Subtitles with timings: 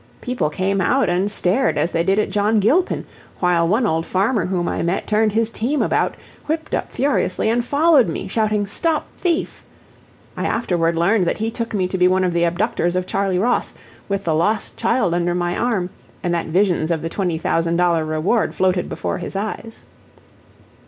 [0.19, 3.05] People came out and stared as they did at John Gilpin,
[3.39, 6.15] while one old farmer whom I met turned his team about,
[6.47, 9.63] whipped up furiously, and followed me, shouting "Stop thief!"
[10.35, 13.37] I afterward learned that he took me to be one of the abductors of Charley
[13.37, 13.75] Ross,
[14.09, 15.91] with the lost child under my arm,
[16.23, 19.83] and that visions of the $20,000 reward floated before his eyes.